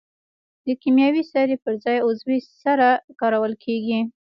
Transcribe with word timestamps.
د 0.65 0.67
کیمیاوي 0.81 1.23
سرې 1.31 1.55
پر 1.63 1.73
ځای 1.83 1.97
عضوي 2.07 2.39
سره 2.63 2.87
کارول 3.19 3.53
کیږي. 3.63 3.99